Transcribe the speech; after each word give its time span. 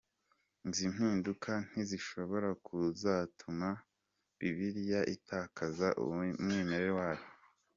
Izi 0.69 0.85
mpinduka 0.93 1.51
ntizishobora 1.69 2.49
kuzatuma 2.65 3.67
Bibiliya 4.37 5.01
itakaza 5.15 5.87
umwimerere 6.03 6.89
wayo?. 6.99 7.25